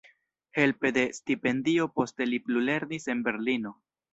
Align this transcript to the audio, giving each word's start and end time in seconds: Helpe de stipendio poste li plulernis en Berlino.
Helpe 0.61 0.91
de 0.95 1.03
stipendio 1.17 1.87
poste 1.99 2.29
li 2.33 2.41
plulernis 2.49 3.07
en 3.17 3.25
Berlino. 3.29 3.79